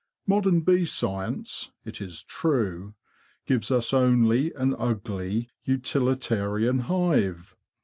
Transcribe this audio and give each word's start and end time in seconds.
Modern 0.25 0.61
bee 0.61 0.85
science, 0.85 1.73
it 1.85 2.01
is 2.01 2.23
true, 2.23 2.95
gives 3.45 3.69
us 3.69 3.93
only 3.93 4.51
an 4.55 4.73
ugly 4.79 5.51
utilitarian 5.63 6.79
hive. 6.79 7.55